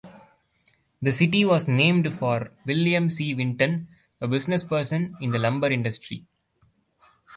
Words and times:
The 1.03 1.11
city 1.11 1.45
was 1.45 1.67
named 1.67 2.11
for 2.11 2.49
William 2.65 3.07
C. 3.07 3.35
Winton, 3.35 3.87
a 4.19 4.27
businessperson 4.27 5.13
in 5.21 5.29
the 5.29 5.37
lumber 5.37 5.67
industry. 5.69 6.25